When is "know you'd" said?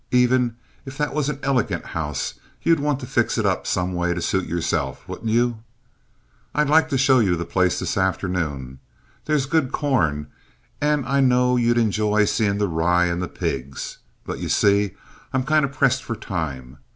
11.19-11.77